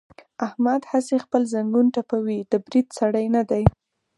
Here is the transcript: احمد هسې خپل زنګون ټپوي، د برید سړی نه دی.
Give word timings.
احمد 0.45 0.81
هسې 0.91 1.15
خپل 1.25 1.41
زنګون 1.53 1.87
ټپوي، 1.95 2.39
د 2.51 2.53
برید 2.65 2.87
سړی 2.99 3.25
نه 3.35 3.43
دی. 3.49 3.63